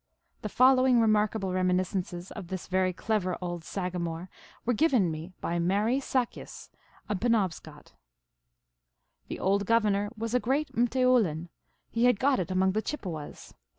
The 0.41 0.49
following 0.49 0.99
remarkable 0.99 1.53
reminiscences 1.53 2.31
of 2.31 2.47
this 2.47 2.65
very 2.65 2.91
clever 2.91 3.37
old 3.39 3.63
saga 3.63 3.99
more 3.99 4.31
were 4.65 4.73
given 4.73 5.03
to 5.03 5.09
me 5.09 5.31
by 5.41 5.59
Marie 5.59 5.99
Sakis, 5.99 6.71
a 7.07 7.15
Penobscot:" 7.15 7.93
The 9.27 9.39
old 9.39 9.67
governor 9.67 10.09
was 10.17 10.33
a 10.33 10.39
great 10.39 10.71
rrCteoulin. 10.75 11.49
He 11.91 12.05
had 12.05 12.19
got 12.19 12.39
it 12.39 12.49
among 12.49 12.71
the 12.71 12.81
Chippewas. 12.81 13.53